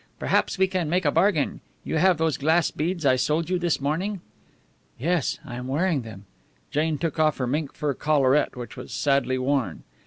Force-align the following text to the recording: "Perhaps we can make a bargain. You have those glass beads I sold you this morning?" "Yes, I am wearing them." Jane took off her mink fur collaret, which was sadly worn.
"Perhaps 0.17 0.57
we 0.57 0.65
can 0.65 0.89
make 0.89 1.05
a 1.05 1.11
bargain. 1.11 1.61
You 1.83 1.97
have 1.97 2.17
those 2.17 2.35
glass 2.35 2.71
beads 2.71 3.05
I 3.05 3.17
sold 3.17 3.51
you 3.51 3.59
this 3.59 3.79
morning?" 3.79 4.19
"Yes, 4.97 5.37
I 5.45 5.57
am 5.57 5.67
wearing 5.67 6.01
them." 6.01 6.25
Jane 6.71 6.97
took 6.97 7.19
off 7.19 7.37
her 7.37 7.45
mink 7.45 7.73
fur 7.75 7.93
collaret, 7.93 8.55
which 8.55 8.75
was 8.75 8.91
sadly 8.91 9.37
worn. 9.37 9.83